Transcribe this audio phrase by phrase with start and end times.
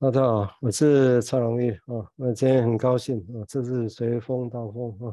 [0.00, 2.08] 大家好，我是蔡荣玉啊。
[2.14, 5.12] 那今天很高兴啊，这是随风到风啊，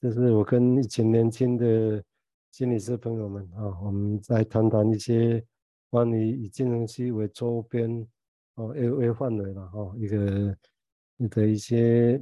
[0.00, 2.02] 这是我跟一群年轻的
[2.50, 5.44] 心理师朋友们啊，我们在谈谈一些
[5.90, 7.86] 关于以金融系为周边
[8.54, 10.56] 哦 A A 范围的哈一个
[11.18, 12.18] 你的一些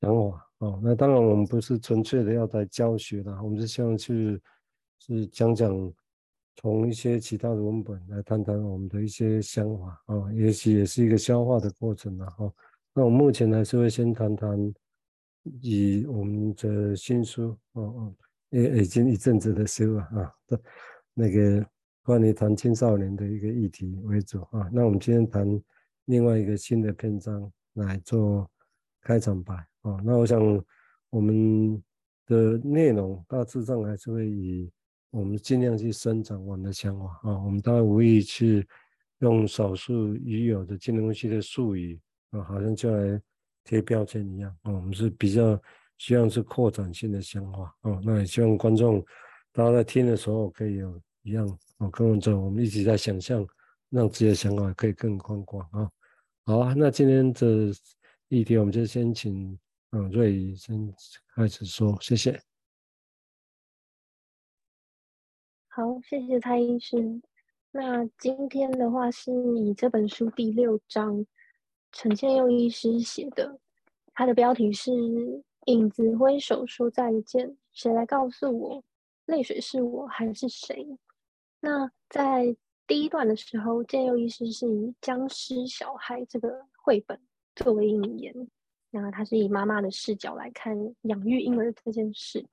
[0.00, 0.80] 想法啊。
[0.82, 4.40] 那当然我们不是纯粹的要来教学的，我们是希望去
[4.98, 5.92] 是讲讲。
[6.56, 12.52] 从一些其他的文本来谈谈我们的一些想法啊，也许也是一个消化的过程了哈。
[12.94, 14.72] 那我目前还是会先谈谈
[15.60, 18.14] 以我们的新书哦哦，
[18.50, 20.60] 也已经一阵子的书了啊的
[21.12, 21.66] 那个
[22.02, 24.70] 关于谈青少年的一个议题为主啊。
[24.72, 25.60] 那我们今天谈
[26.04, 28.48] 另外一个新的篇章来做
[29.02, 30.00] 开场白啊。
[30.04, 30.40] 那我想
[31.10, 31.82] 我们
[32.26, 34.70] 的内容大致上还是会以。
[35.14, 38.66] 我们尽量去伸展我们的想法啊，我们当然无意去
[39.20, 41.96] 用少数已有的金融系的术语
[42.30, 43.22] 啊，好像就来
[43.62, 44.72] 贴标签一样啊。
[44.72, 45.56] 我们是比较
[45.98, 49.00] 希望是扩展性的想法啊，那也希望观众
[49.52, 51.46] 大家在听的时候可以有一样
[51.78, 53.46] 啊，跟着我们一起在想象，
[53.90, 55.88] 让自己的想法可以更宽广啊。
[56.44, 57.72] 好啊，那今天的
[58.30, 59.56] 议题我们就先请
[59.92, 60.92] 嗯瑞仪先
[61.36, 62.53] 开始说，谢谢。
[65.76, 67.20] 好，谢谢蔡医师。
[67.72, 71.26] 那今天的话是以这本书第六章，
[71.90, 73.58] 陈建佑医师写的，
[74.12, 74.92] 他的标题是
[75.64, 78.84] 《影子挥手说再见，谁来告诉我，
[79.26, 80.84] 泪水是我还是谁》？
[81.58, 87.20] 那在第一段的时候，建佑医师是以僵尸小孩这个绘本
[87.56, 88.32] 作为引言，
[88.92, 92.46] 那他是以妈妈的视角来看养育婴儿这件事。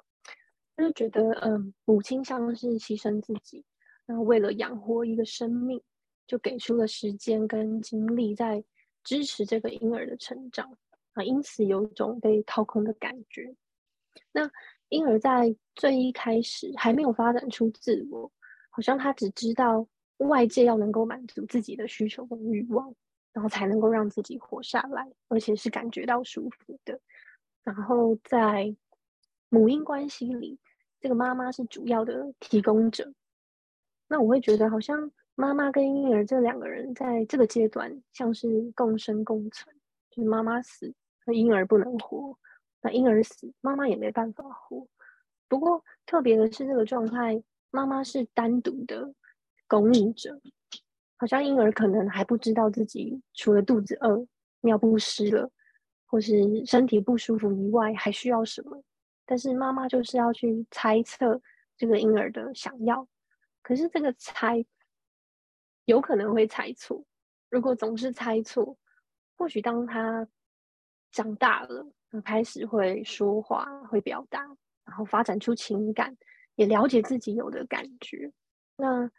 [0.82, 3.64] 就觉得，嗯，母亲像是牺牲自己，
[4.08, 5.80] 然后为了养活一个生命，
[6.26, 8.64] 就给出了时间跟精力在
[9.04, 10.76] 支持这个婴儿的成长
[11.14, 13.56] 啊，因此有一种被掏空的感觉。
[14.32, 14.50] 那
[14.90, 18.32] 婴儿在最一开始还没有发展出自我，
[18.70, 19.88] 好像他只知道
[20.18, 22.94] 外界要能够满足自己的需求跟欲望，
[23.34, 27.00] 然后才能够让自己活下来，而且是感觉到舒服的。
[27.64, 28.76] 然后在
[29.50, 30.60] 母婴关系里。
[31.02, 33.12] 这个妈妈是主要的提供者，
[34.08, 39.76] 那我会觉得好像妈妈跟婴儿这两个人在这个阶段像是共生共存，
[40.12, 40.94] 就是妈妈死，
[41.26, 42.38] 那婴儿不能活；
[42.82, 44.88] 那婴儿死，妈妈也没办法活。
[45.48, 47.42] 不过特别的是，这个状态，
[47.72, 49.12] 妈妈是单独的
[49.68, 50.40] 供应者，
[51.18, 54.24] 好像婴儿可能还不知道自己除了肚子饿、
[54.60, 55.50] 尿不湿了，
[56.06, 58.84] 或是身体不舒服以外，还需要什么。
[59.32, 61.42] 但是妈妈就是要去猜测
[61.78, 63.08] 这个婴儿的想要，
[63.62, 64.66] 可是这个猜
[65.86, 67.02] 有可能会猜错。
[67.50, 68.78] 如果总是猜错，
[69.38, 70.28] 或许当他
[71.14, 71.90] 长大了，
[72.26, 74.42] 开始会说话、会表达，
[74.84, 76.18] 然后发展出情感，
[76.56, 78.34] 也了解自己有的感觉，
[78.76, 79.10] 那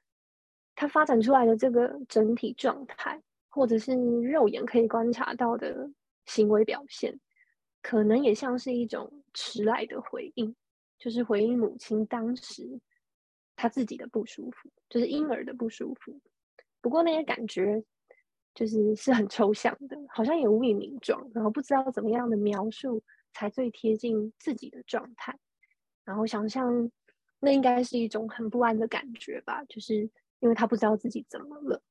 [0.74, 3.18] 他发展出来的这个整体状态，
[3.48, 5.90] 或者是肉眼可以观察到的
[6.26, 7.18] 行为表现。
[7.82, 10.54] 可能也像是一种迟来的回应，
[10.98, 12.80] 就是回应母亲当时
[13.56, 16.20] 她自己的不舒服，就是婴儿的不舒服。
[16.80, 17.84] 不过那些感觉
[18.54, 25.38] 就是是很抽象的，好像也无以名状，然后不知道怎么样的描述才最贴近自己的状态。
[26.04, 26.90] 然后想象
[27.40, 30.08] 那应该是一种很不安的感觉吧，就是
[30.40, 31.82] 因为他不知道自己怎么了。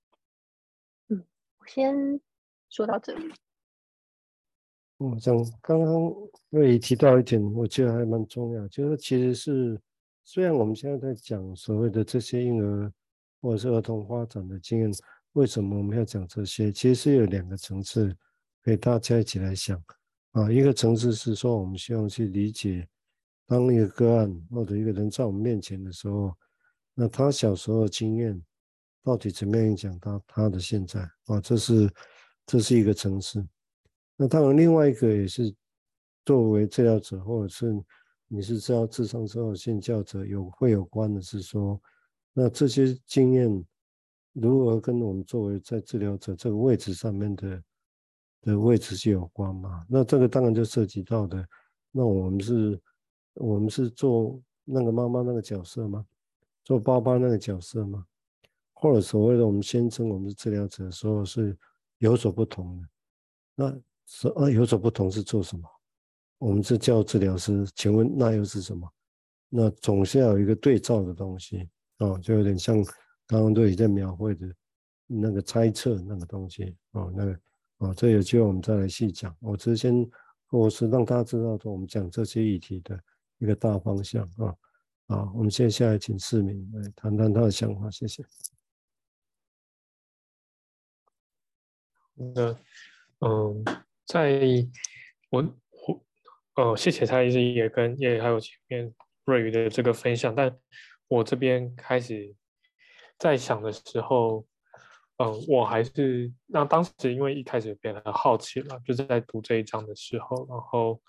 [1.09, 1.25] 嗯，
[1.59, 2.21] 我先
[2.69, 3.33] 说到这里。
[5.01, 6.13] 我想刚刚
[6.51, 9.81] 瑞仪提到一点，我觉得还蛮重要，就是其实是
[10.23, 12.93] 虽然我们现在在讲所谓的这些婴儿
[13.41, 14.91] 或者是儿童发展的经验，
[15.33, 16.71] 为什么我们要讲这些？
[16.71, 18.15] 其实是有两个层次，
[18.63, 19.83] 可以大家一起来想
[20.33, 20.51] 啊。
[20.51, 22.87] 一个层次是说，我们希望去理解，
[23.47, 26.31] 当一个个案或者一个人在我们面前的时候，
[26.93, 28.39] 那他小时候的经验
[29.03, 31.41] 到底怎么样影响到他的现在啊？
[31.41, 31.91] 这是
[32.45, 33.43] 这是一个层次。
[34.21, 35.51] 那当然，另外一个也是
[36.23, 37.73] 作为治疗者，或者是
[38.27, 41.81] 你是治疗智商之后性教者有会有关的是说，
[42.31, 43.65] 那这些经验
[44.33, 47.63] 如何跟我们作为在治疗者这个位置上面的
[48.43, 49.83] 的位置是有关嘛？
[49.89, 51.43] 那这个当然就涉及到的，
[51.89, 52.79] 那我们是，
[53.33, 56.05] 我们是做那个妈妈那个角色吗？
[56.63, 58.05] 做爸爸那个角色吗？
[58.73, 61.57] 或者所谓的我们宣称我们是治疗者的时候是
[61.97, 62.87] 有所不同的，
[63.55, 63.81] 那。
[64.11, 65.67] 说啊，有所不同是做什么？
[66.37, 68.91] 我们是叫治疗师，请问那又是什么？
[69.47, 72.83] 那总是要有一个对照的东西啊，就有点像
[73.25, 74.53] 刚刚都已经描绘的
[75.07, 77.39] 那个猜测那个东西啊，那个
[77.77, 79.35] 啊，这有机会我们再来细讲。
[79.39, 79.93] 我之前
[80.49, 83.01] 我是让大家知道说我们讲这些议题的
[83.37, 84.53] 一个大方向啊。
[85.07, 88.25] 好，我们接下来请市民来谈谈他的想法，谢谢。
[92.15, 92.57] 那
[93.19, 93.63] 嗯，
[94.11, 94.41] 在
[95.29, 95.41] 我
[95.87, 96.03] 我
[96.55, 98.93] 呃，谢谢蔡医师也跟也还有前面
[99.23, 100.53] 瑞宇的这个分享，但
[101.07, 102.35] 我这边开始
[103.17, 104.45] 在想的时候，
[105.15, 111.01] 嗯，我还是那当时因为一开始变得好奇了，就是在读这一章的时候，然后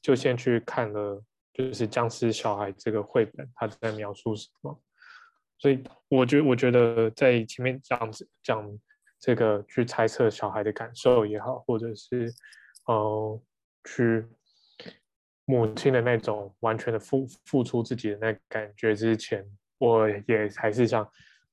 [0.00, 1.20] 就先去看了，
[1.52, 4.80] 就是僵尸小孩这个绘本，他在描述什么？
[5.58, 8.78] 所以我觉我觉得在前面这样子讲。
[9.24, 12.30] 这个去猜测小孩的感受也好，或者是，
[12.84, 13.42] 呃，
[13.84, 14.22] 去
[15.46, 19.42] 母亲的那种完全的付付出自己的那感觉之前，
[19.78, 21.10] 我也还是想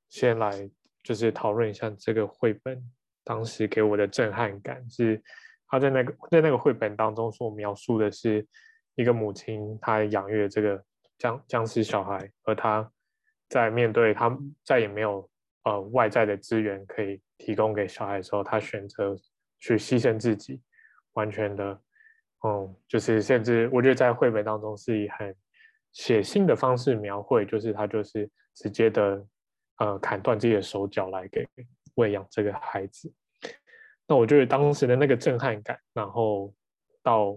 [0.09, 0.69] 先来
[1.01, 2.77] 就是讨论一下这个绘本
[3.23, 5.23] 当时给我的震撼感是，
[5.68, 8.45] 他在那个在那个绘本当中所描述的是
[8.95, 10.83] 一个母亲，她养育这个
[11.18, 12.91] 僵僵尸小孩，而她
[13.47, 15.29] 在面对他再也没有
[15.63, 17.21] 呃外在的资源可以。
[17.41, 19.15] 提供给小孩的时候，他选择
[19.59, 20.61] 去牺牲自己，
[21.13, 21.81] 完全的，
[22.45, 25.35] 嗯，就是甚至我觉得在绘本当中是以很
[25.91, 29.25] 写信的方式描绘，就是他就是直接的，
[29.77, 31.47] 呃，砍断自己的手脚来给
[31.95, 33.11] 喂养这个孩子。
[34.07, 36.53] 那我觉得当时的那个震撼感，然后
[37.01, 37.33] 到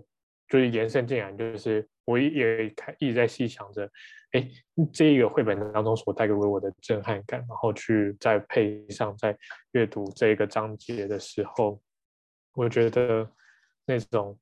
[0.48, 3.90] 就是延伸进来，就是我也开一直在细想着。
[4.32, 4.50] 哎，
[4.92, 9.38] 这一个绘本当中所带给我的震撼感，然后去再配上在
[9.70, 11.80] 阅读这个章节的时候，
[12.54, 13.30] 我觉得
[13.86, 14.36] 那种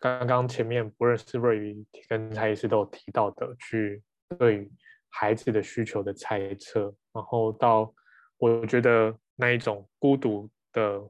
[0.00, 4.02] 刚刚前面不论是瑞宇跟蔡医师都有提到的，去
[4.36, 4.72] 对于
[5.08, 7.94] 孩子的需求的猜测，然后到
[8.38, 11.00] 我觉得那一种孤独的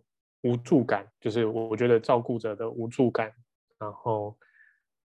[0.42, 3.32] 无助感，就是我觉得照顾者的无助感，
[3.78, 4.36] 然后。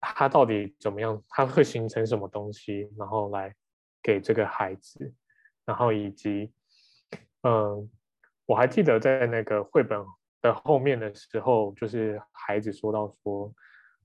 [0.00, 1.22] 他到底怎么样？
[1.28, 3.54] 他会形成什么东西，然后来
[4.02, 5.12] 给这个孩子，
[5.66, 6.50] 然后以及，
[7.42, 7.90] 嗯，
[8.46, 10.02] 我还记得在那个绘本
[10.40, 13.52] 的后面的时候，就是孩子说到说，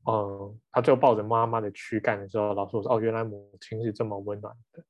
[0.09, 4.83] 嗯，他最后抱着妈妈的躯干的时候，老师说，哦，原来母亲是这么温暖的。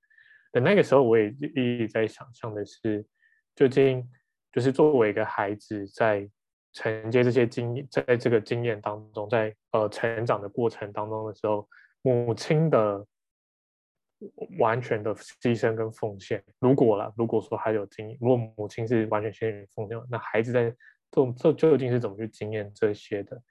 [0.52, 3.06] 等那个时候，我也一直在想象的是，
[3.56, 4.10] 究竟
[4.52, 6.30] 就是作为一个孩子在。
[6.76, 11.66] 承接这些经验，在这个经验当中，在呃成长的过程当中的时候，
[12.02, 13.08] 母亲的
[14.60, 20.76] 完全的牺牲跟奉献，如果了，如果说还有经验，如果母亲是完全牺牲奉献，那孩子在这
[21.14, 23.42] 种这究竟是怎么去经验这些的？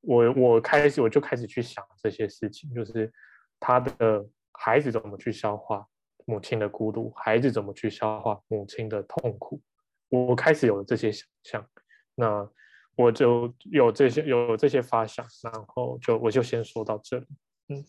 [0.00, 3.08] 我我开始我就开始去想这些事情，就是
[3.60, 5.86] 他的孩子怎么去消化
[6.24, 9.60] 母亲的孤独，孩子怎么去消化母亲的痛苦，
[10.08, 11.70] 我开始有了这些想象，
[12.16, 12.50] 那。
[12.96, 17.26] 我就有这些有这些发想，然后就我就先说到这里。
[17.68, 17.84] 嗯，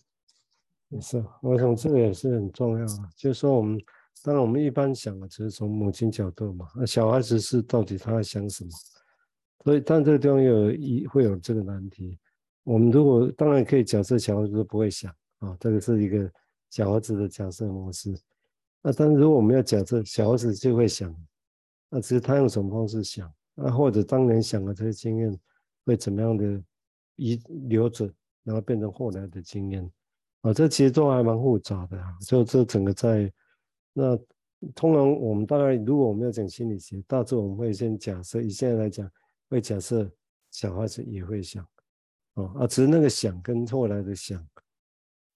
[0.90, 3.10] 也是，我想这个也是很重要啊。
[3.16, 3.80] 就是说，我们
[4.24, 8.70] 当然我们一般想的只是从母亲角度嘛，那小孩子是到底他在想什么？
[9.64, 12.18] 所以，但这个地方有一会有这个难题。
[12.64, 16.32] 我们如果当然可以假设小孩子都不会想啊，这个是一个
[16.70, 18.16] 小孩子的假设模式。
[18.82, 21.16] 那但是如果我们要假设小孩子就会想，
[21.90, 23.32] 那其实他用什么方式想？
[23.56, 25.40] 啊，或者当年想的这些经验，
[25.86, 26.62] 会怎么样的
[27.16, 27.36] 遗
[27.70, 28.06] 留着，
[28.44, 29.90] 然后变成后来的经验，
[30.42, 32.18] 啊，这其实都还蛮复杂的啊。
[32.20, 33.32] 就这整个在
[33.94, 34.18] 那，
[34.76, 39.10] 通常我们大概如果我们要讲心理学，大致我们会先假设，以现在来讲，
[39.50, 40.12] 会假设
[40.52, 41.64] 小孩子也会想，
[42.34, 44.46] 啊啊，只是那个想跟后来的想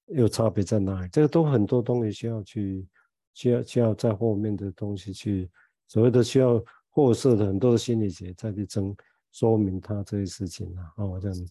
[0.07, 1.07] 有差别在哪里？
[1.07, 2.85] 这个都很多东西需要去，
[3.33, 5.49] 需要需要在后面的东西去
[5.87, 6.61] 所谓的需要。
[6.99, 8.93] 过世的很多的心理学再去争
[9.31, 11.49] 说明他这些事情啊，我，这样子，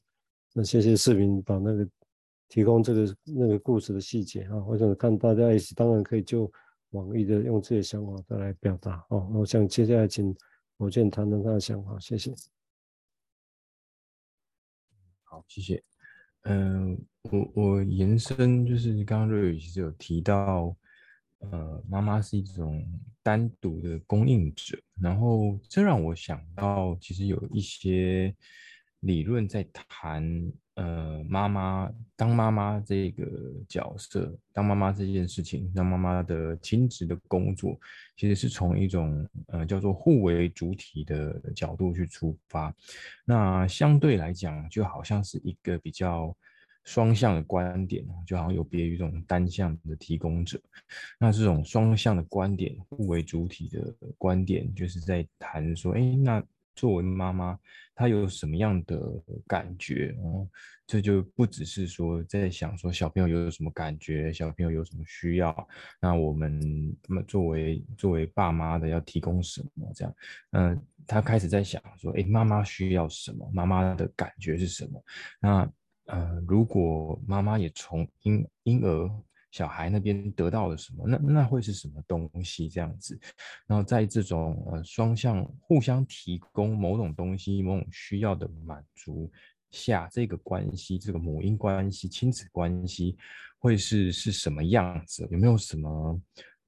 [0.52, 1.88] 那谢谢视频把那个
[2.50, 6.52] 提供这个那个故事的细节啊，我想看大家一起当然可以就
[6.90, 9.26] 网易的用这些想法再来表达哦。
[9.32, 10.36] 我想接下来请
[10.76, 12.34] 我建谈谈他的想法，谢谢。
[15.22, 15.82] 好，谢谢。
[16.42, 20.76] 嗯，我我延伸就是刚刚瑞宇其实有提到。
[21.40, 22.84] 呃，妈妈是一种
[23.22, 28.34] 单独的供应者，然后这让我想到，其实有一些
[29.00, 33.24] 理论在谈，呃，妈妈当妈妈这个
[33.68, 37.78] 角色，当妈妈这件事情，当妈妈的亲职的工作，
[38.16, 42.74] 其实是从一种呃叫做互为主体的角度去出发，
[43.24, 46.36] 那相对来讲，就好像是一个比较。
[46.88, 50.58] 双向的观点就好像有别于这种单向的提供者。
[51.18, 56.42] 那这种双向的观点，互为主体的观点，就是在谈说，哎，那
[56.74, 57.58] 作为妈妈，
[57.94, 58.98] 她有什么样的
[59.46, 60.48] 感觉哦？
[60.86, 65.68] 这就不只是说在想说小朋友有什么感觉，小朋友有什么需要，
[66.00, 66.58] 那我们
[67.06, 70.14] 那么作为作为爸妈的要提供什么这样？
[70.52, 73.46] 嗯，他开始在想说，哎，妈妈需要什么？
[73.52, 75.04] 妈妈的感觉是什么？
[75.38, 75.70] 那
[76.08, 79.10] 呃，如果妈妈也从婴婴儿。
[79.50, 81.08] 小孩那边得到了什么？
[81.08, 82.68] 那那会是什么东西？
[82.68, 83.18] 这样子，
[83.66, 89.32] 然后在这种呃双向互相提供某种东西、某种需要的满足
[89.70, 93.16] 下，这个关系，这个母婴关系、亲子关系
[93.58, 95.26] 会是是什么样子？
[95.30, 96.20] 有没有什么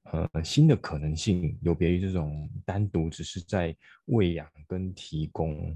[0.05, 1.59] 呃新的可能性？
[1.61, 5.69] 有别于这种单独只是在喂养跟提供，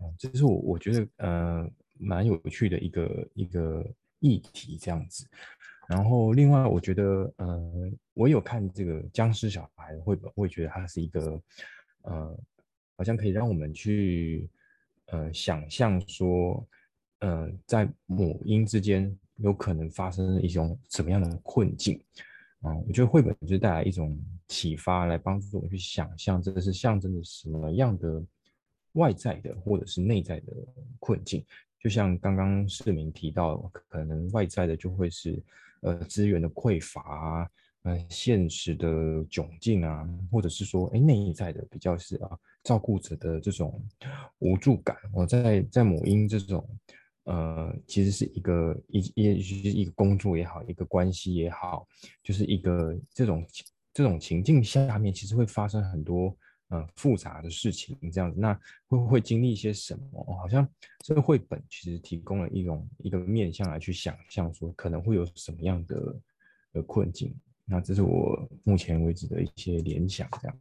[0.00, 1.70] 嗯，这是我我觉得呃
[2.02, 3.86] 蛮有趣的一个一个
[4.20, 5.26] 议题，这样子。
[5.88, 11.42] 然后，另外，我觉得，呃，我有看这个僵尸小孩的绘本，会觉得它是一个，
[12.02, 12.38] 呃，
[12.96, 14.48] 好像可以让我们去，
[15.06, 16.66] 呃，想象说，
[17.18, 22.00] 呃，在母婴之间有可能发生一种什么样的困境，
[22.60, 24.16] 啊、我觉得绘本就是带来一种
[24.46, 28.24] 启发，来帮助我们去想象这是象征着什么样的
[28.92, 30.52] 外在的或者是内在的
[31.00, 31.44] 困境。
[31.82, 35.42] 就像刚刚市民提到，可能外在的就会是。
[35.84, 37.50] 呃，资源的匮乏啊，
[37.82, 38.88] 呃，现实的
[39.24, 43.84] 窘境啊，或者是说，哎，内在的比较是啊，照顾者的这种
[44.38, 44.96] 无助感。
[45.12, 46.64] 我在在母婴这种，
[47.24, 51.84] 呃，其实是一个一一一个工作也好，一个关系也好，
[52.22, 53.44] 就是一个这种
[53.92, 56.32] 这种情境下面，其实会发生很多。
[56.74, 58.54] 嗯，复杂的事情这样子，那
[58.86, 60.24] 会不会经历一些什么？
[60.40, 60.66] 好像
[61.00, 66.20] 这个绘本其实提供了一种一个面向来去想象，说可能会有什么样的
[66.72, 67.34] 的困境。
[67.66, 70.58] 那这是我目前为止的一些联想，这样。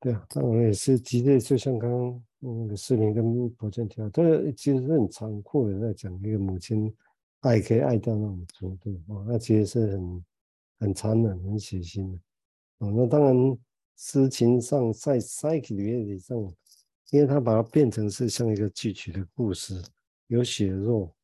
[0.00, 6.92] 对啊，那我也是，其实就像刚刚那个世明跟博正提到，这个其实是很残酷的，在讲一个母亲
[7.42, 10.24] 爱可以爱到那种程度啊，那其实是很
[10.80, 12.18] 很残忍、很血腥的。
[12.78, 13.56] 哦，那当然。
[14.04, 16.36] 诗情上在 psyche 上，
[17.12, 19.80] 因为他把它变成是像一个剧曲的故事，
[20.26, 21.14] 有血肉。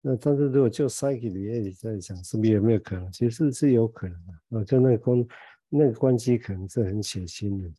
[0.00, 3.12] 那但是如果就 psyche 在讲，是不是有没有可能？
[3.12, 4.58] 其实是，有可能的。
[4.58, 5.26] 啊，就那个关
[5.68, 7.70] 那个关系可能是很血腥的，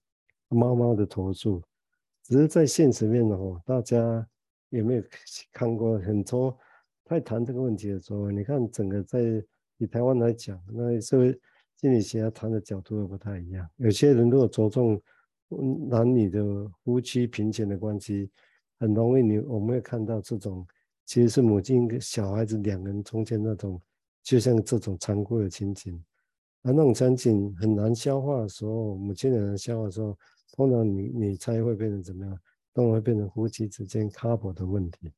[0.49, 1.59] 妈妈的投注。
[2.21, 4.29] 只是在现实面的话，大家
[4.69, 5.03] 有没有
[5.51, 6.55] 看过很多
[7.05, 9.43] 在谈这个问题的时候，你看整个在
[9.79, 11.41] 以台湾来讲，那是不是？
[11.77, 13.67] 心理学家谈的角度又不太一样。
[13.77, 15.01] 有些人如果着重
[15.89, 16.43] 男女的
[16.83, 18.29] 夫妻平权的关系，
[18.79, 20.65] 很容易你我们会看到这种
[21.05, 23.79] 其实是母亲跟小孩子两个人中间那种，
[24.23, 26.03] 就像这种残酷的情景。
[26.63, 30.17] 而那种场景很难消化的时候，母亲很难消化的时候，
[30.55, 32.39] 通常你你猜会变成怎么样？
[32.73, 35.11] 通常会变成夫妻之间 couple 的问题。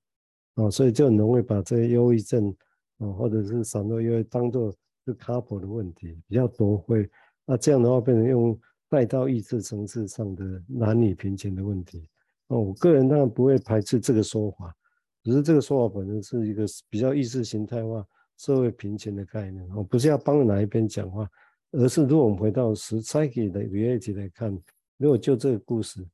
[0.55, 2.53] 哦，所以就很容易把这些忧郁症
[2.97, 4.75] 哦，或者是闪落忧郁当做。
[5.07, 7.09] 是 couple 的问题比较多，会
[7.45, 8.59] 那这样的话变成用
[8.89, 12.09] 带到意识层次上的男女平权的问题。
[12.47, 14.75] 哦，我个人当然不会排斥这个说法，
[15.23, 18.05] 只是这个说法本身是一个比较意识形态化、
[18.37, 19.65] 社会平权的概念。
[19.73, 21.29] 我不是要帮哪一边讲话，
[21.71, 24.51] 而是如果我们回到实拆给的 reality 来看，
[24.97, 26.05] 如果就这个故事，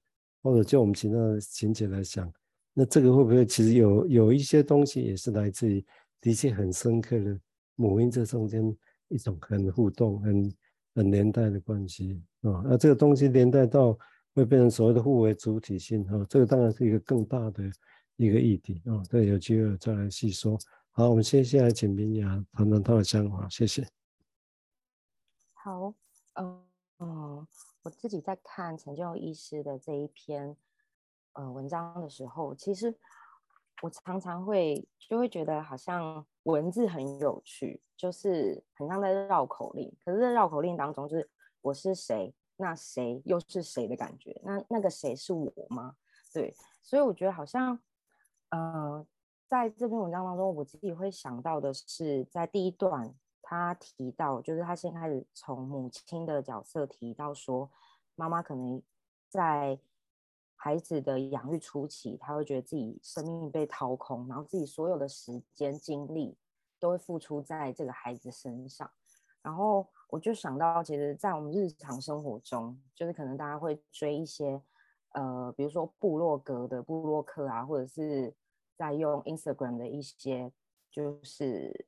[0.43, 2.31] 或者就我们其他的情节来想，
[2.73, 5.83] 那这个会不会其实有有一些东西也是来自于
[6.21, 7.39] 的确很深刻的。
[7.75, 8.75] 母婴这中间
[9.07, 10.55] 一种很互动、很
[10.95, 13.97] 很连带的关系啊，那这个东西连带到
[14.33, 17.63] 会变成所谓的互为主体性啊，这个当然是一个更大的
[18.15, 20.57] 一个议题啊，这有机会再来细说。
[20.91, 23.87] 好，我们接下来请明雅谈谈她的想法，谢谢。
[25.53, 25.93] 好，
[26.33, 26.61] 嗯
[26.99, 27.47] 嗯，
[27.81, 30.55] 我自己在看陈建佑医师的这一篇
[31.33, 32.95] 呃文章的时候，其实。
[33.83, 39.93] 我常常会就会觉得好像文字很有趣，就是很像在绕口令。
[40.05, 44.39] 可是，在绕口令当中，就是我是谁，那谁又是谁的感觉？
[44.41, 45.97] 那那个谁是我吗？
[46.31, 47.77] 对，所以我觉得好像，
[48.51, 49.05] 呃，
[49.49, 57.69] 在这篇文章当中，我自己会想到的是，在第一段他提到，就是他先开始从母亲的角色提到说，
[58.15, 58.81] 妈妈可能
[59.27, 59.77] 在。
[60.63, 66.37] 孩子的养育初期，他会觉得自己生命被掏空，然后自己所有的时间精力
[66.79, 68.89] 都会付出在这个孩子身上。
[69.41, 74.61] 然后我就想到，其实，在我们日常生活中，就是可能大家会追一些，
[75.09, 78.33] 呃，比如说部落格的部落客啊，或者是
[78.77, 80.49] 在用 Instagram 的一些，
[80.89, 81.87] 就是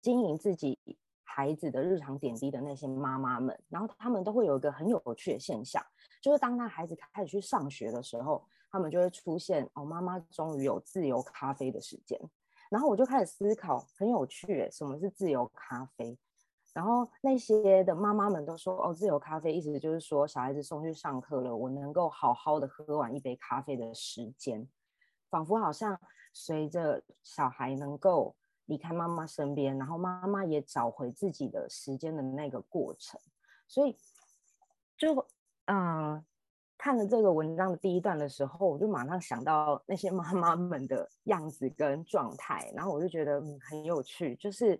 [0.00, 0.78] 经营自己
[1.26, 5.84] 孩子的日常点滴的那些妈妈们，然后他们都会有一个很有趣的现象。
[6.22, 12.18] 就是当他孩子开始去上学的时候，他们就会出现哦，妈妈终于有自由咖啡的时间。
[12.70, 16.16] 然后我就开始思考，很有趣，什么是自由咖啡？
[16.72, 24.68] 然后那些的妈妈们都说，哦，自由咖啡意思就是说，小孩子送去上课了，我能够好好的喝完一杯咖啡的时间，
[25.30, 25.98] 仿佛好像
[26.32, 28.34] 随着小孩能够
[28.66, 33.20] 离开妈妈身边，然后妈妈也找回自己的时间的那个过程。
[33.66, 33.96] 所以
[34.96, 35.26] 就
[35.64, 36.24] 嗯。
[36.78, 44.78] 看了这个文章的第一段的时候，我就马上想到那些 妈妈们的样子跟状态，然后我就觉得嗯很有趣，就是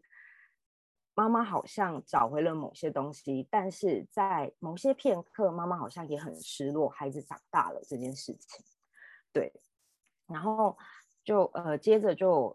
[1.14, 8.62] 妈妈好像找回了某些东西，但是在某些片刻，妈妈好像也很失落，孩子长大了这件事情。
[9.33, 9.50] 对，
[10.26, 10.76] 然后
[11.25, 12.55] 就呃接着就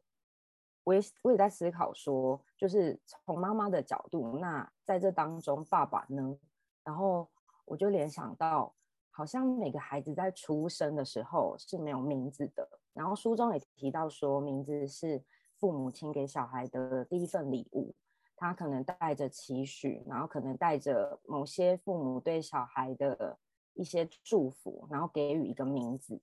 [0.84, 6.38] 我也我也在思考说，就是从妈妈的角度，那在这当中爸爸呢？
[6.84, 7.30] 然后
[7.66, 8.74] 我就联想到。
[9.14, 15.22] 好像每个孩子在出生的时候是没有名字的，然后书中也提到说，名字是
[15.60, 17.94] 父母亲给小孩的第一份礼物，
[18.38, 23.38] 他可能带着期许，然后可能带着某些父母对小孩的
[23.74, 26.22] 一些祝福，然后给予一个名字。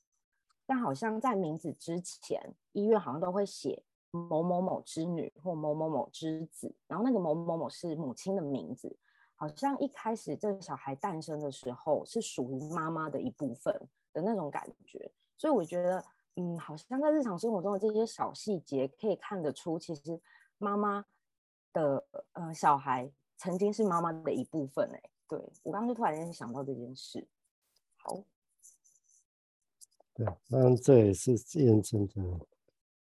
[0.65, 3.85] 但好像在名字之前，医院好像都会写
[4.29, 8.97] 某某某之女或某某某之子，然后那个某某某是母亲的名字。
[9.41, 13.73] 好像一开始这个小孩诞生的时候是属于妈妈的一部分
[14.13, 20.21] 的那种感觉，所以我觉得，嗯，好像在日常生活中的这些小细节可以看得出，其实
[20.59, 21.05] 妈妈
[21.73, 24.91] 的呃小孩曾经是妈妈的一部分。
[24.93, 27.25] 哎，对，我刚刚就突然间想到这件事。
[27.99, 28.21] 好，
[30.15, 32.15] 对，当然这也是验证的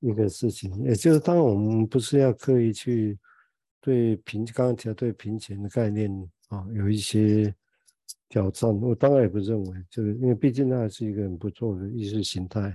[0.08, 3.18] 一个事情，也就是当我们不是要刻意去。
[3.86, 6.10] 对贫，刚刚提到对贫钱的概念
[6.48, 7.54] 啊，有一些
[8.30, 8.74] 挑战。
[8.80, 12.74] 我当然也不认为，就是因为毕竟那是一个很不错的意识形态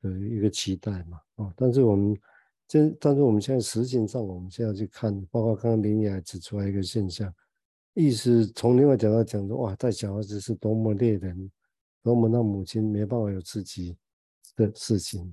[0.00, 1.20] 的一个期待嘛。
[1.36, 2.18] 啊，但是我们
[2.66, 7.32] 真，但是我们现在实际上，我们现在去看，包括刚刚林雅指出来一个现象，
[7.94, 11.48] 意思从另外角度讲说，哇，带小孩子是多么猎人，
[12.02, 13.96] 多么让母亲没办法有自己
[14.56, 15.32] 的事情，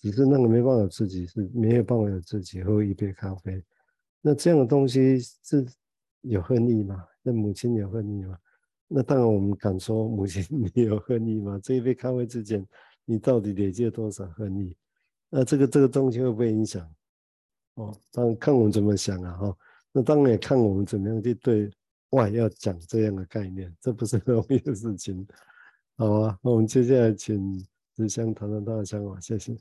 [0.00, 3.62] 只是那个没办法自己，是没有办法有自己喝一杯咖啡。
[4.20, 5.66] 那这样的东西是
[6.22, 7.04] 有恨意吗？
[7.22, 8.38] 那母亲有恨意吗？
[8.86, 10.42] 那当然，我们敢说母亲
[10.74, 11.60] 你有恨意吗？
[11.62, 12.66] 这一杯咖啡之前，
[13.04, 14.74] 你到底累积了多少恨意？
[15.28, 16.88] 那这个这个东西会不会影响？
[17.74, 19.36] 哦，当然看我们怎么想啊！
[19.36, 19.58] 哈、哦，
[19.92, 21.70] 那当然也看我们怎么样去对
[22.10, 25.26] 外要讲这样的概念，这不是容易的事情。
[25.96, 29.56] 好啊，那我们接下来请子香谈谈他的想法，谢谢。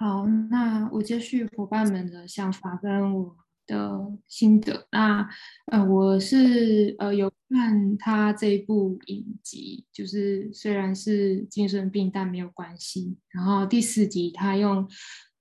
[0.00, 3.36] 好，那我接续伙伴们的想法跟我
[3.66, 4.86] 的心得。
[4.92, 5.28] 那
[5.66, 13.18] 呃，我是呃有看他这一部影集，就是虽然是精神病，但没有关系。
[13.28, 14.88] 然后第四集他用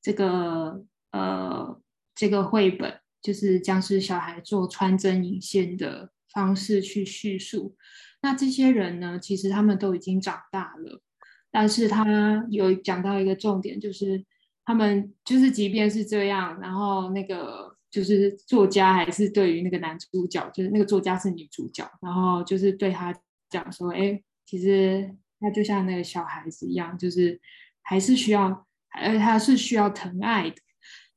[0.02, 1.82] 这个呃
[2.14, 7.78] 这个绘本，就是僵尸小孩做穿针引线的方式去叙述。
[8.22, 11.02] 那这些人呢，其实他们都已经长大了，
[11.50, 14.26] 但是他有讲到一个重点，就是。
[14.70, 23.12] 他们就是，即便是这样，然后那个就是作家还是对于那个男主角，就是那个作家是女主角，然后就是对他
[23.50, 27.42] 讲说，哎，其实他就像那个小孩子一样，就是
[27.82, 30.56] 还是需要，呃，他是需要疼爱的。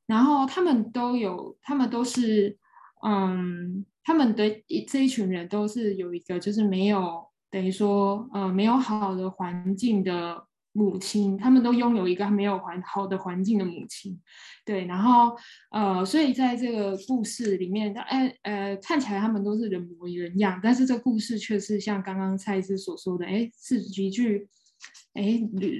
[0.07, 2.57] 然后他们都有，他们都是，
[3.05, 4.49] 嗯，他们的
[4.87, 10.47] 这一群人都是有一个，就是没有等于说，呃，没有好的环境的。
[10.75, 14.19] 母亲，他们都拥有一个没有环好的环境的母亲，
[14.65, 15.37] 对，然后
[15.69, 24.47] 呃，所以在这个故事里面，哎呃，看起来他们都是人模人样，但是这故事却是像刚刚蔡司所说的，哎，是极具，
[25.13, 25.39] 哎，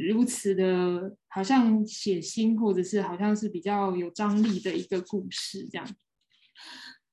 [0.09, 5.87] 如此的，好像血腥，或者是好像是比较有张力的一个故事这样。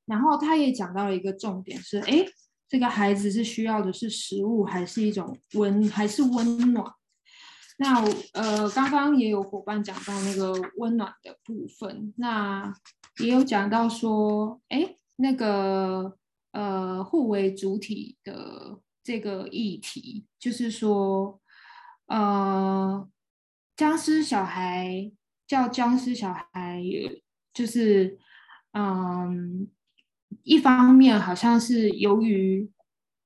[0.05, 2.27] 然后他也讲到了一个重点是，哎，
[2.69, 6.85] 这个孩子是需要的是食物，还是一种温，还是温暖？
[7.83, 12.71] 那呃，刚刚也有伙伴讲到那个温暖的部分，那
[13.21, 16.15] 也有讲到说，哎，那个
[16.53, 21.41] 呃，互为主体的这个议题，就是说，
[22.05, 23.09] 呃，
[23.75, 25.11] 僵尸小孩
[25.47, 26.83] 叫僵尸小孩，
[27.55, 28.19] 就是
[28.73, 29.67] 嗯，
[30.43, 32.71] 一方面好像是由于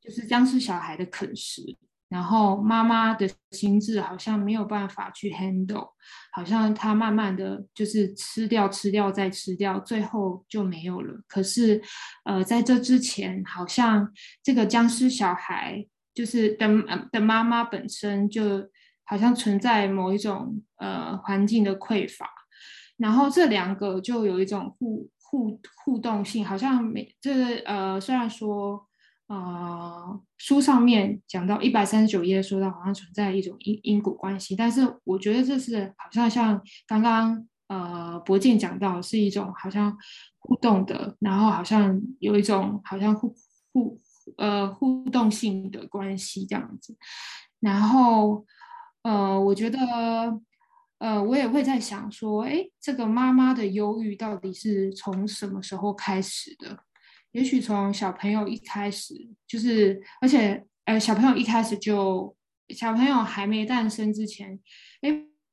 [0.00, 1.76] 就是僵尸小孩的啃食。
[2.10, 5.88] 然后妈妈的心智好像没有办法去 handle，
[6.32, 11.20] 好像他慢慢的就是吃掉、吃掉再吃掉，最后就没有了。
[11.26, 11.82] 可是，
[12.24, 14.12] 呃，在这之前，好像
[14.42, 16.68] 这个僵尸小孩就是的
[17.10, 18.68] 的妈妈本身就
[19.04, 22.30] 好像存在某一种呃环境的匮乏，
[22.98, 28.86] 然后这两个就有一种互互互动性，好像每这个呃虽然说。
[29.26, 39.96] 啊、书上面讲到一百三十九页说到好像存在一种因因果关系，但是我觉得这是好像像刚刚呃博健讲到是一种好像
[40.38, 43.34] 互动的，然后好像有一种好像互
[43.72, 43.98] 互
[44.36, 46.94] 呃互动性的关系这样子，
[47.60, 48.44] 然后
[49.02, 49.78] 呃我觉得
[50.98, 56.84] 呃我也会在想说，哎，这个妈妈的忧郁到底是从什么时候开始的？
[57.34, 59.12] 也许从小朋友一开始
[59.44, 62.36] 就是，而且呃，小朋友一开始就，
[62.68, 64.60] 小朋友还没诞生之前，
[65.00, 65.10] 哎，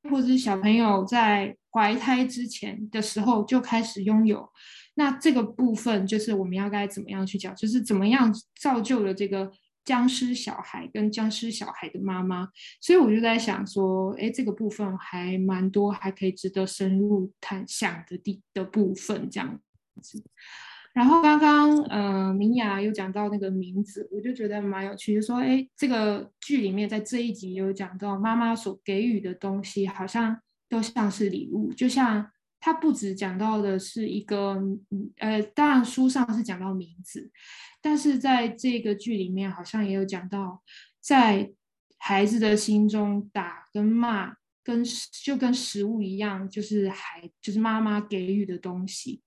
[0.08, 4.48] 或者是小朋友在怀胎之前的时候就开始拥有，
[4.94, 9.50] 那这个部分就是我们要该怎么样去讲，就是怎么样造就了这个
[9.84, 12.48] 僵尸小孩跟僵尸小孩的妈妈，
[12.80, 19.58] 所以我就在想说，哎，这个部分还蛮多，还可以值得深入探想的地的部分，这样
[20.00, 20.22] 子。
[20.94, 34.62] 然后刚刚呃，明雅有讲到那个名字，我就觉得蛮有趣，就说哎，这个剧里面在这一集有讲到妈妈所给予的东西，好像都像是礼物，就像他不止讲到的是一个
[35.16, 37.30] 呃，当然书上是讲到名字，
[37.80, 40.62] 但是在这个剧里面好像也有讲到，
[41.00, 41.50] 在
[41.96, 44.84] 孩子的心中打跟骂跟
[45.24, 49.22] 就跟食物一样，就是孩就是妈妈给予的东西，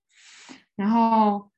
[0.75, 1.49] 然后。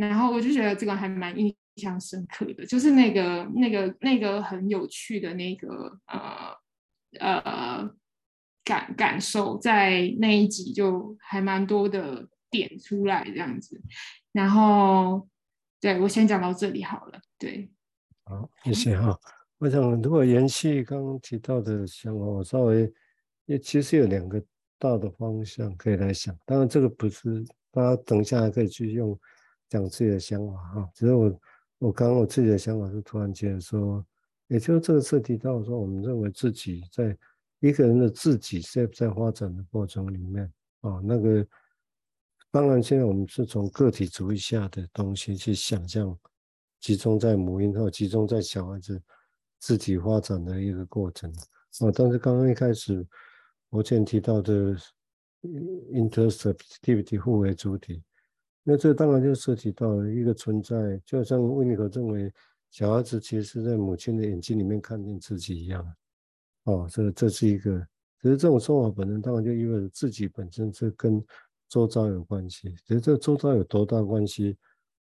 [0.00, 6.56] 然后我就觉得这个还蛮印象深刻的，就是那个那个那个很有趣的那个呃
[7.20, 7.90] 呃
[8.64, 13.80] 感感受，在那一集就还蛮多的点出来这样子。
[14.32, 15.28] 然后
[15.80, 17.20] 对，我先讲到这里好了。
[17.38, 17.70] 对，
[18.24, 19.18] 好，谢谢哈。
[19.58, 22.90] 我想如果延续刚刚提到的想法，我稍微
[23.44, 24.42] 也其实有两个
[24.78, 26.34] 大的方向可以来想。
[26.46, 29.18] 当然这个不是大家等一下还可以去用。
[29.70, 31.40] 讲自己的想法哈，其实我
[31.78, 34.04] 我刚刚我自己的想法是突然觉得说，
[34.48, 37.16] 也就是这个涉及到说，我们认为自己在
[37.60, 41.46] 一个人的自己在在发展的过程里面啊，那个
[42.50, 46.18] 当然现在我们是从个体主义下的东西去想象，
[46.80, 49.00] 集中在母婴或集中在小孩子
[49.60, 53.06] 自己发展的一个过程啊，但是刚刚一开始
[53.68, 54.76] 我前提到的
[55.92, 58.02] interceptivity 互为主体。
[58.62, 62.32] 那这当然就涉及到了一个存在，就像温尼可认为
[62.70, 65.84] 小孩子其实是在母亲的眼睛里面看见自己一样。
[66.64, 67.80] 哦，这这是一个，
[68.20, 71.24] 其实这种说法本身当然就意味着自己本身是跟
[71.68, 72.74] 周遭有关系。
[72.86, 74.56] 其实这个周遭有多大关系，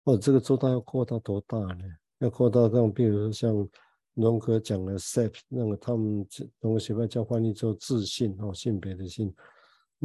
[0.04, 1.86] 或者这个周遭要扩大多大呢？
[2.20, 3.68] 要扩大到，比如说像
[4.16, 6.26] 荣格讲的 self，那个他们
[6.60, 9.34] 中国学派叫翻译做自信哦，性别的性。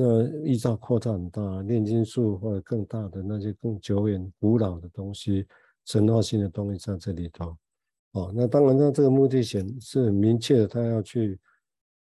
[0.03, 5.47] 那依照扩张很大，炼金术或者更大的那些更久远、古老的东西、
[5.85, 7.55] 神话性的东西在这里头。
[8.13, 11.39] 哦，那当然，那这个目的显是很明确的，他要去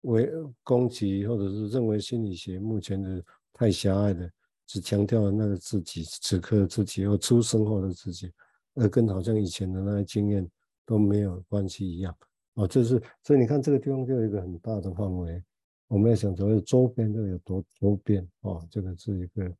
[0.03, 0.31] 为
[0.63, 4.31] 攻击，或者是认为心理学目前的太狭隘的，
[4.65, 8.31] 只强调了那个自己此刻自己或出生后的自己，
[8.75, 10.49] 而跟好像以前的那些经验
[10.85, 12.15] 都没有关系一样。
[12.53, 15.43] 哦，就是所以你看这个地方就有一个很大的范围。
[15.89, 19.51] 我们要想所谓周边这个有多周边哦，这个是一个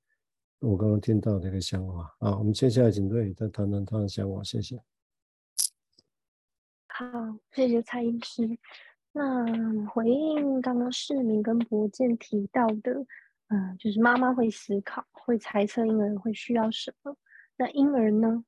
[0.60, 2.38] 我刚刚听到的一个想法啊。
[2.38, 4.80] 我们接下来请瑞再谈谈他的想法，谢谢。
[6.88, 7.08] 好，
[7.52, 8.48] 谢谢蔡医师。
[9.12, 12.94] 那回应刚刚市民跟博健提到的，
[13.48, 17.18] 嗯、呃，就是妈妈会思考，会猜测婴儿会需要什么。
[17.58, 18.46] 那婴儿呢？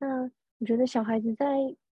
[0.00, 1.46] 那我觉得小孩子在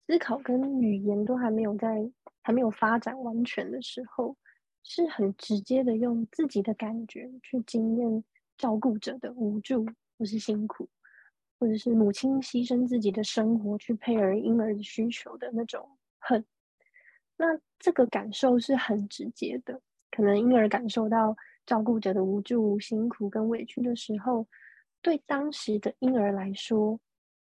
[0.09, 2.11] 思考跟语言都还没有在
[2.43, 4.37] 还没有发展完全的时候。
[4.83, 8.25] 是很直接的，用自己的感觉去经验
[8.57, 9.87] 照顾者的无助
[10.17, 10.89] 或是辛苦，
[11.59, 15.87] 或者是母亲牺牲自己的生活去配合婴儿的需求的那种
[16.19, 16.43] 恨。
[17.37, 17.47] 那
[17.79, 19.79] 这个感受是很直接的，
[20.11, 21.37] 可能婴儿感受到
[21.67, 24.47] 照顾者的无助、辛苦跟委屈的时候，
[25.03, 26.99] 对当时的婴儿来说，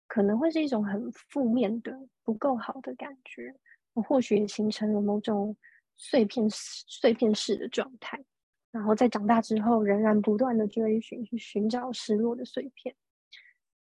[0.07, 3.53] 可能会是一种很负面的、不够好的感觉，
[3.93, 5.55] 或许也形成了某种。
[5.97, 8.23] 碎片碎片式的状态，
[8.71, 12.95] 然后在长大之后，仍然不断的追寻，去寻找失落的碎片，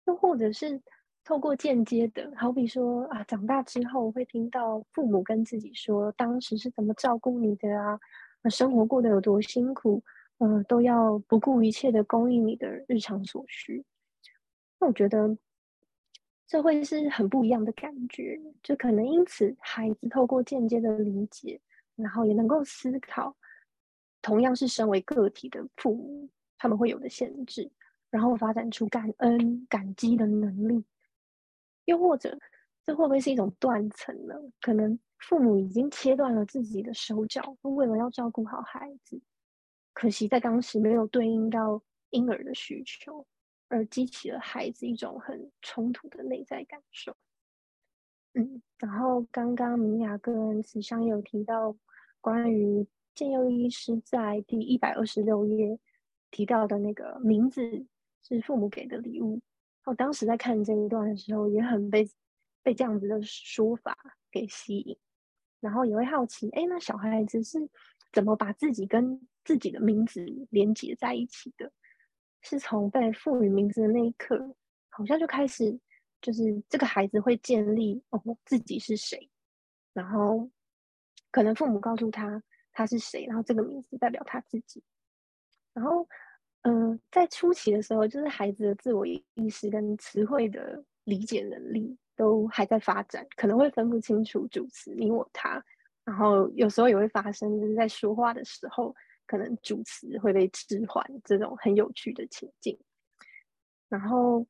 [0.06, 0.80] 又或者是
[1.24, 7.98] 透过间接的，好比说啊，长大之后会听到父母跟自己说，当时是怎么照顾你的啊，
[8.48, 10.02] 生活过得有多辛苦，
[10.38, 13.84] 呃，都要不顾一切的供应你的日常所需。
[14.80, 15.36] 那我觉得
[16.46, 21.60] 这会是很不一样的感觉，就可能因此孩子透过间接的理解，
[21.98, 23.37] 然后也能够思考，
[24.22, 27.70] 同样是身为个体的父母，他们会有的限制，
[28.11, 30.84] 然后发展出感恩、感激的能力。
[31.84, 32.38] 又或者，
[32.84, 34.34] 这会不会是一种断层呢？
[34.61, 39.20] 可能父母已经切断了自己的手脚，为了要照顾好孩子，
[39.92, 43.26] 可惜在当时没有对应到婴儿的需求。
[43.70, 47.14] 而激起了孩子一种很冲突的内在感受。
[48.34, 51.76] 嗯，然后刚刚明雅跟慈香有提到
[52.20, 55.78] 关于建佑医师在第一百二十六页
[56.30, 57.86] 提到的那个名字
[58.22, 59.40] 是父母给的礼物。
[59.84, 62.08] 我当时在看这一段的时候，也很被
[62.62, 63.96] 被这样子的说法
[64.30, 64.96] 给吸引，
[65.60, 67.58] 然后也会好奇，哎，那小孩子是
[68.12, 71.72] 怎么把自己跟自己的名字连接在一起的？
[72.42, 74.54] 是从被赋予名字的那一刻，
[74.90, 75.80] 好像就开始，
[76.20, 79.31] 就是这个孩子会建立哦自己是谁，
[79.92, 80.50] 然后
[81.31, 84.83] 可能父母告诉他他是谁，然后这个名字代表他自己，
[85.72, 86.09] 然后
[86.62, 95.64] 嗯、在初期的时候，就是孩子的自我意识跟词汇的理解能力都还在发展，可能会分不清楚主词你我他，
[96.04, 98.94] 然后有时候也会发生，就是在说话的时候。
[99.31, 102.81] 可能主词会被置换，这种很有趣的情境。
[103.90, 104.46] 然后，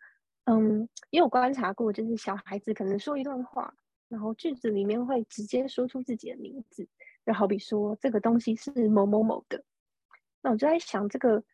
[0.48, 3.74] 嗯，也有观察过，就是小孩子可能说一段话，
[4.08, 6.88] 然后句子里面会直接说出自己的名字，
[7.26, 9.62] 就好比说这个东西是某某某的。
[10.40, 11.44] 那我就在想，这个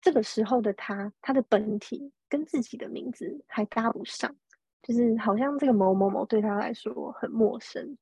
[0.00, 4.34] 这个时候的他，他的本体跟自己的名字还搭不上，
[4.82, 7.98] 就是好像这个某某某对他来说很陌生，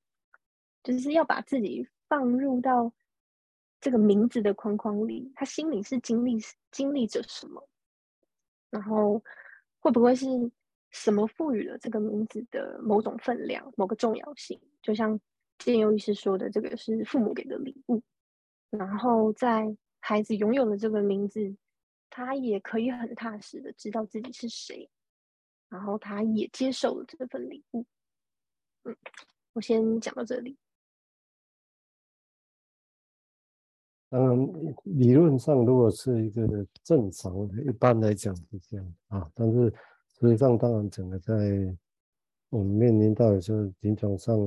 [0.82, 2.92] 就是要把自己放入到。
[3.84, 6.38] 这个名字的框框里，他心里是经历
[6.70, 7.68] 经历着什么？
[8.70, 9.20] 然后
[9.82, 10.26] 会不会是
[10.90, 14.58] 什么赋予了这个名字的某种分量、某个重要性？
[14.80, 15.20] 就像
[15.58, 18.00] 建佑医师说的，这个是父母给的礼物。
[18.70, 21.56] 然后在孩子拥有了这个名字，
[22.08, 24.88] 他也可以很踏实的知道自己是谁，
[25.68, 27.84] 然后他也接受了这份礼物。
[28.84, 28.96] 嗯，
[29.52, 30.56] 我先讲到这里。
[34.12, 36.46] 当然，理论上如果是一个
[36.84, 39.30] 正常的，一般来讲是这样啊。
[39.34, 39.72] 但是
[40.20, 41.34] 实际上，当然整个在
[42.50, 44.38] 我们面临到的就是临床上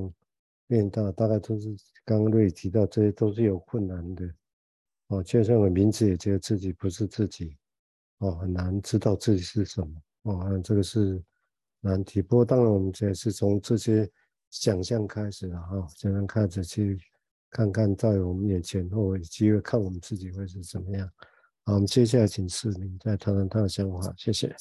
[0.67, 1.75] 面临到大概都是
[2.05, 4.29] 刚刚瑞提到，这些都是有困难的
[5.07, 5.23] 哦。
[5.23, 7.57] 就像我名字也觉得自己不是自己
[8.19, 10.61] 哦，很难知道自己是什么哦。
[10.63, 11.19] 这个是
[11.81, 12.21] 难题。
[12.21, 14.07] 不过当然，我们也是从这些
[14.51, 16.99] 想象开始了哈，才能开始去。
[17.55, 21.09] 看看在我们眼前，或有机会看我们自己会是怎么样。
[21.63, 24.53] 好，我们接下来请市民再谈谈他的想法，谢谢。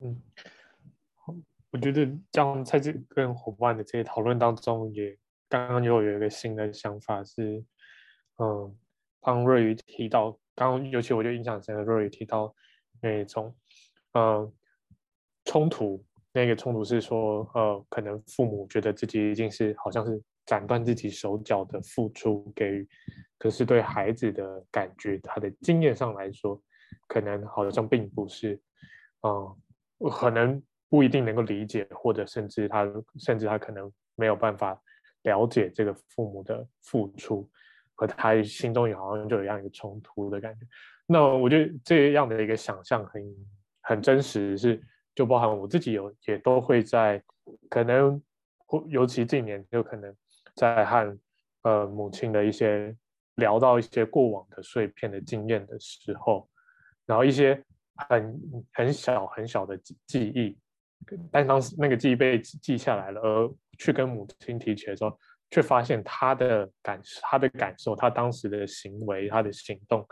[0.00, 0.20] 嗯，
[1.14, 1.32] 好，
[1.70, 5.16] 我觉得这样在这跟伙伴的这些讨论当中也，
[5.48, 7.64] 刚刚又有一个新的想法是，
[8.38, 8.76] 嗯，
[9.20, 12.52] 当瑞宇提到，刚尤其我就印象深刻，瑞宇提到
[13.00, 13.54] 那种，
[14.14, 14.52] 嗯，
[15.44, 20.20] 冲突，那个冲突是说，呃，可能父母觉得自己已经是好像是。
[20.44, 22.88] 斩断自己手脚的付出给予，
[23.38, 26.60] 可是对孩子的感觉，他的经验上来说，
[27.06, 28.60] 可能好像并不是，
[29.22, 32.86] 嗯，可能不一定能够理解，或者甚至他
[33.18, 34.76] 甚至他可能没有办法
[35.22, 37.48] 了解这个父母的付出，
[37.94, 40.66] 和他心中也好像就有一样一个冲突的感觉。
[41.06, 43.22] 那我觉得这样的一个想象很
[43.82, 44.82] 很真实，是
[45.14, 47.22] 就包含我自己有也都会在
[47.70, 48.20] 可能，
[48.88, 50.12] 尤其近年就可能。
[50.54, 51.18] 在和
[51.62, 52.94] 呃母亲的一些
[53.36, 56.48] 聊到一些过往的碎片的经验的时候，
[57.06, 57.62] 然后一些
[58.08, 58.40] 很
[58.72, 60.58] 很小很小的记记忆，
[61.30, 65.18] 但当时那个记忆被记下来了，而去跟母亲提起的时候，
[65.50, 70.06] 却发现他的感他的感受，他当时的行为，他的行动，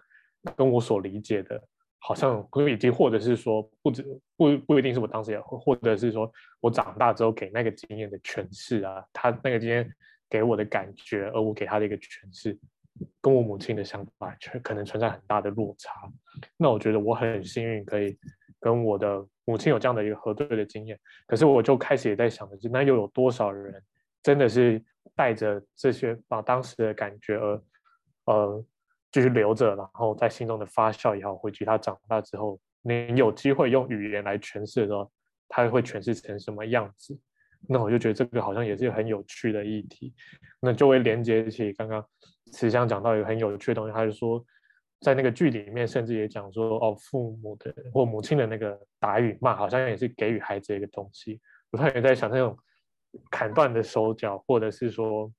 [0.56, 1.62] 跟我所理解的，
[1.98, 4.02] 好像已经，或者是说不止
[4.36, 9.90] 不不一定是我当时也，或者是说我长大之后给那个经验的诠释啊，他那个经验。
[10.30, 12.56] 给我的感觉，而我给他的一个诠释，
[13.20, 16.08] 跟我母亲的想法却可能存在很大的落差。
[16.56, 18.16] 那我觉得我很幸运，可以
[18.60, 20.98] 跟我的母亲有这样的一个核对的经验。
[21.26, 23.82] 可是我就开始也在想的是，那又有多少人
[24.22, 24.80] 真的是
[25.16, 27.62] 带着这些把当时的感觉而
[28.26, 28.64] 呃
[29.10, 35.10] 继续留着，然后在心中的发酵也好，回去他长大之后，你有机会用语言来诠释的时候，
[35.48, 37.18] 他会诠释成什么样子？
[37.68, 40.12] 那我就觉得这个好像也是很有趣的议题，
[40.60, 42.04] 那就会连接起刚刚
[42.52, 44.44] 慈祥讲到一个很有趣的东西，他就说，
[45.00, 51.40] 在那个剧里面，甚至也讲说，哦，父母的或母亲的那个打与骂，好像也是给予孩子一个东西。
[51.70, 52.56] 我突然也在想，那种
[53.30, 55.32] 砍断的手脚，或者是说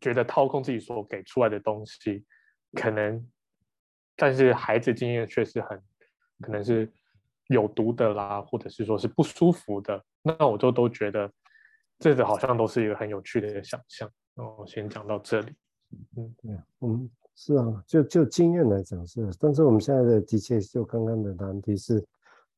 [0.00, 2.24] 觉得掏空自己所给出来的东西，
[2.72, 3.24] 可能，
[4.16, 5.80] 但是孩子经验却是很
[6.40, 6.90] 可能是
[7.48, 10.02] 有毒的啦，或者是说是不舒服的。
[10.38, 11.30] 那我就都觉得，
[11.98, 14.10] 这个好像都是一个很有趣的一个想象。
[14.34, 15.52] 哦先讲到这里。
[16.16, 17.10] 嗯，对啊，嗯。
[17.38, 22.02] 是啊，就就经验来讲是，但是我们现在的的确就刚刚的难题是，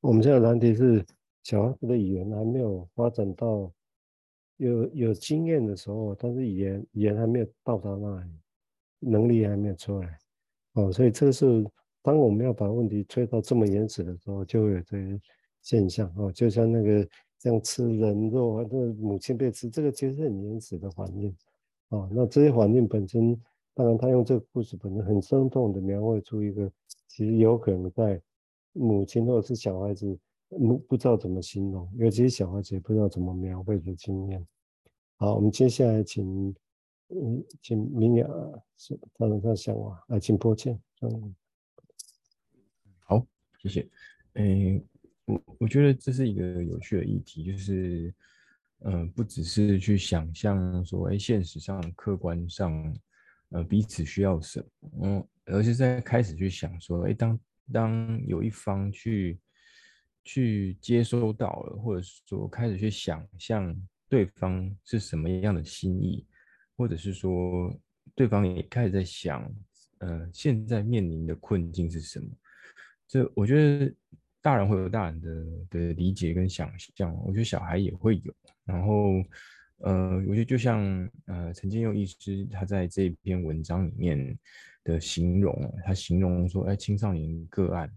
[0.00, 1.04] 我们现在的难题是
[1.42, 3.72] 小孩子的语言还没有发展到
[4.56, 8.30] 有有经验的时候，但是语言语言还没有到达那里，
[9.00, 10.16] 能力还没有出来，
[10.74, 11.68] 哦，所以这是
[12.00, 15.20] 当我们要把问题推到这么原始的时候，就会有这些
[15.60, 21.34] 现象哦，就像那个这样吃人肉，这个母亲被吃，这个其实是很原始的环境，
[21.88, 23.40] 哦，那这些环境本身。
[23.74, 26.68] 当然，他用这个故事本身很生动的描绘出一个，
[27.06, 28.20] 其实有可能在
[28.72, 34.44] 母亲或者是小孩子不不知道怎么形容，尤其是小孩子也不知道怎么描绘的经验。
[35.14, 36.52] 好，我们接下来请
[37.10, 38.28] 嗯，请明雅
[38.76, 40.76] 是他能他想啊，来请抱歉。
[41.02, 41.34] 嗯，
[43.06, 43.24] 好，
[43.62, 43.88] 谢谢。
[44.34, 44.84] 嗯，
[45.28, 48.12] 我我觉得这是一个有趣的议题，就是
[48.80, 52.96] 嗯、呃，不只是去想象说，哎，现实上、客观上。
[53.50, 54.90] 呃，彼此需要什么？
[55.04, 57.40] 嗯，而是在开始去想说，哎，当
[57.72, 59.40] 当有一方去
[60.22, 63.74] 去接收到了，或者是说开始去想象
[64.06, 66.26] 对方是什么样的心意，
[66.76, 67.74] 或者是说
[68.14, 69.50] 对方也开始在想，
[70.00, 72.28] 呃，现在面临的困境是什么？
[73.06, 73.94] 这我觉得
[74.48, 75.28] 大人会有大人的
[75.68, 78.34] 的理解跟想象，我觉得小孩也会有，
[78.64, 79.22] 然后。
[79.80, 84.36] 呃，我觉得就像呃陈建佑医师他在这篇文章里面
[84.82, 87.88] 的形容，他形容说，哎，青少年个案，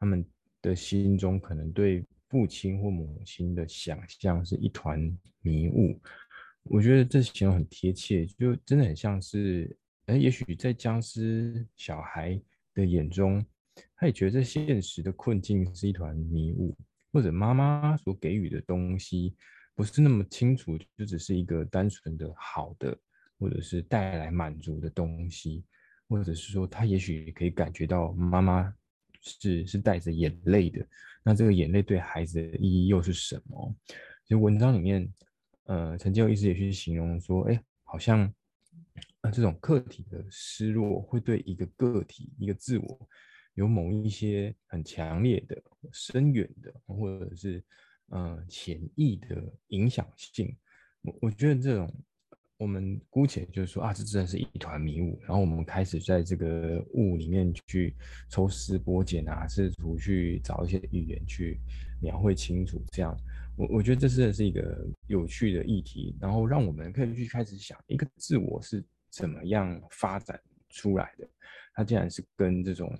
[0.00, 0.26] 他们
[0.60, 4.98] 的心中可能对父亲或母亲的想象是一团
[5.40, 6.00] 迷雾。
[6.64, 12.42] 我觉得这形容很贴切，就真的很像是，哎，也许在僵尸小孩
[12.74, 13.40] 的眼中，
[14.00, 16.74] 他也觉得这现实的困境是一团迷雾，
[17.12, 19.36] 或者妈妈所给予的东西。
[19.74, 22.96] 不是那么清楚，就只是一个单纯的好的，
[23.38, 25.64] 或者是带来满足的东西，
[26.08, 28.74] 或者是说他也许可以感觉到妈妈
[29.20, 30.86] 是是带着眼泪的，
[31.22, 33.74] 那这个眼泪对孩子的意义又是什么？
[34.24, 35.12] 其实文章里面，
[35.64, 38.32] 呃，陈建佑医师也去形容说，哎，好像
[39.20, 43.08] 呃这种客体的失落会对一个个体一个自我
[43.60, 45.56] 有某一些很强烈的、
[45.92, 47.64] 深远的，或者是。
[48.12, 50.52] 呃，潜意的影响性，
[51.02, 51.88] 我我觉得这种，
[52.56, 55.16] 我们姑且就是说啊，这真的是一团迷雾。
[55.20, 57.94] 然后我们开始在这个雾里面去
[58.28, 61.60] 抽丝剥茧啊，试图去找一些语言去
[62.02, 62.82] 描绘清楚。
[62.90, 63.16] 这样，
[63.56, 66.16] 我我觉得这真的是一个有趣的议题。
[66.20, 70.36] 然后让我们可以去开始想，一个自我是怎么样发展
[70.70, 71.28] 出来的？
[71.74, 72.92] 它竟然是跟这种，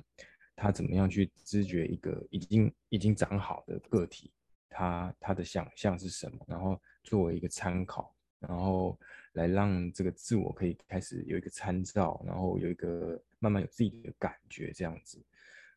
[0.60, 4.30] 他怎么样去知觉一个已经已经长好的个体。
[4.68, 6.38] 他他的想象是什么？
[6.46, 8.96] 然后作为一个参考，然后
[9.32, 15.18] 来让这个自我可以开始有一个参照，然后有一个慢慢有自己的感觉，这样子。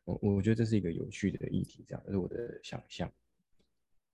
[0.04, 3.12] 我我觉得这是一个有趣的议题，这样，这是我的想象。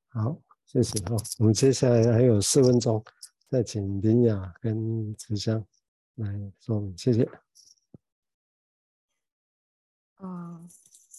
[0.07, 1.17] 好，谢谢哈。
[1.39, 3.03] 我们接下来还有四分钟，
[3.49, 5.65] 再请林雅跟慈香
[6.15, 6.27] 来
[6.59, 7.27] 说明，谢谢。
[10.19, 10.69] 嗯，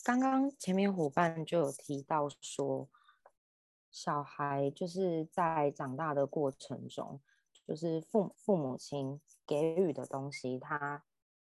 [0.05, 2.89] 刚刚前面伙伴就有提到说。
[3.93, 7.21] 小孩就是在长大的过程中，
[7.67, 11.03] 就是父父母亲给予的东西，他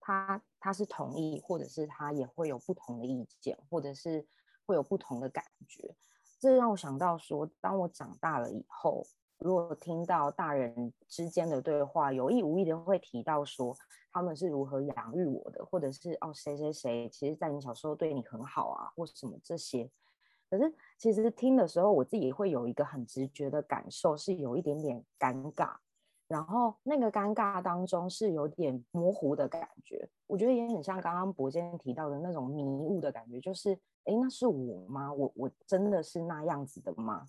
[0.00, 4.26] 他他是同意，或者是他也会有不同的意见，或者是
[4.64, 5.94] 会有不同的感觉。
[6.40, 9.06] 这让我想到说，当我长大了以后，
[9.42, 13.76] 如果听到大人之间的对话，有意无意的会提到说
[14.12, 19.90] 他们是如何养育我的，或者是哦谁谁谁，其实在你小时候对你很好啊，或什么这些。
[20.48, 25.74] 可是，其实听的时候，我自己会有一个很直觉的感受，是有一点点尴尬。
[26.28, 33.72] 然后那个尴尬当中是有点模糊的感觉，我觉得也很像刚刚博坚提到的那种迷雾的感觉，就是，
[34.04, 35.12] 哎，那是我吗？
[35.12, 37.26] 我我真的是那样子的吗？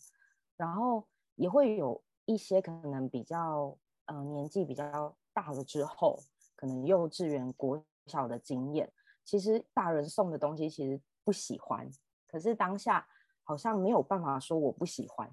[0.56, 6.20] 然后也会有一些可能比较，呃，年纪比较大了之后，
[6.56, 8.92] 可能幼稚园、国小的经验，
[9.24, 11.90] 其实大人送的东西其实不喜欢。
[12.28, 13.08] 可是当下
[13.44, 15.30] 好像没有办法说我不喜欢，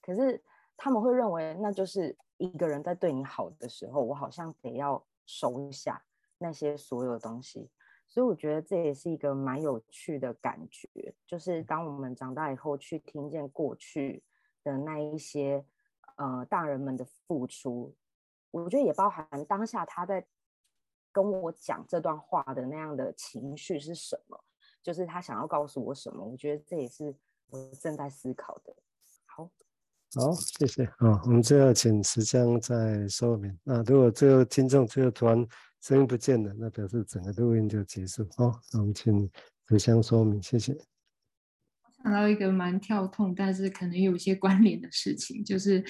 [0.00, 0.42] 可是
[0.76, 6.04] 他们会认为那就是一个人在对你好的时候，我好像得要收下
[6.38, 7.70] 那些所有的东西，
[8.08, 14.22] 所以我觉得这也是一个蛮有趣的感觉，就是当我们长大以后去听见过去
[14.64, 15.64] 的那一些
[16.22, 17.94] 呃大人们的付出，
[18.50, 20.24] 我觉得也包含当下他在
[21.10, 24.38] 跟我讲这段话的那样的情绪是什么，
[24.82, 26.24] 就是他想要告诉我什么。
[26.24, 27.14] 我觉得这也是
[27.50, 28.74] 我正在思考的。
[29.26, 29.50] 好，
[30.14, 30.86] 好，谢谢。
[30.98, 33.58] 好，我们最后请石江再说明。
[33.64, 35.46] 那如果最后听众最后突然。
[35.82, 38.24] 声音不见了，那表示整个录音就结束。
[38.36, 39.28] 好，那我们请
[39.66, 40.72] 石江说明，谢谢。
[42.02, 45.84] 想到一个蛮跳痛，但是可能有一些关联的事情，就是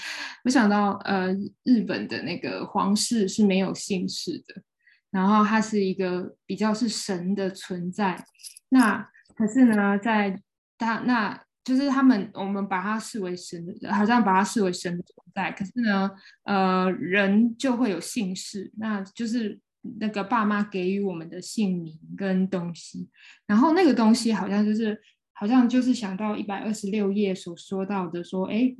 [0.44, 1.32] 我想到呃，
[1.64, 4.62] 日本的那个皇室是没有姓氏的，
[5.10, 8.24] 然后它是一个比较是神的存在。
[8.68, 10.40] 那可是呢，在
[10.78, 15.50] 他那就是他们我们把它视为神，好像把它视为神的存在。
[15.52, 16.10] 可是呢，
[16.44, 19.60] 呃，人就会有姓氏，那就是。
[19.98, 23.08] 那个爸妈给予我们的姓名跟东西，
[23.48, 24.96] 然后那个东西好像就是，
[25.43, 28.72] 好像就是想到一百二十六页所说到的，说，哎，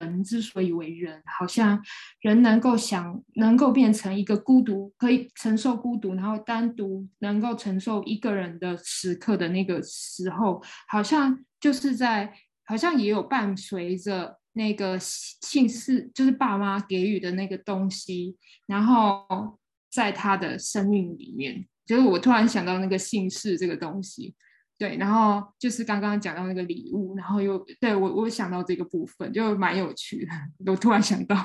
[0.00, 1.80] 人之所以为人，好像
[2.22, 12.34] 人能够想，能够变成一个孤独，可以承受孤独，然后单独能够承受一个人的时刻的那个时候，好像就是在，
[12.64, 18.36] 好像也有伴随着那个姓氏，就是爸妈给予的那个东西，
[18.66, 19.56] 然后。
[19.94, 24.34] 在他的生命里面，就是我突然想到那个姓氏这个东西，
[24.82, 30.32] 对，然后就是刚刚讲到那个礼物，然后又对我我想到这个部分，就蛮有趣的。
[30.72, 31.36] 我突然想到，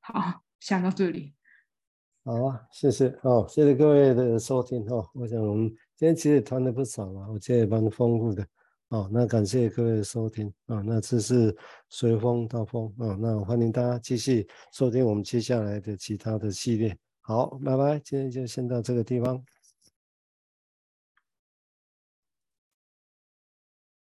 [0.00, 1.32] 好，想到这里，
[2.24, 5.08] 好啊，谢谢，哦，谢谢各位的收听哦。
[5.14, 8.44] 我想我们今天其实谈的不少嘛，我觉得也蛮丰富的
[8.88, 9.08] 哦。
[9.12, 11.56] 那感谢各位的收听啊，那这是
[11.88, 16.98] 随风到风啊，那欢迎大家继续收听我们接下来的其他的系列。
[17.20, 19.40] 好，拜拜，今天就先到这个地方。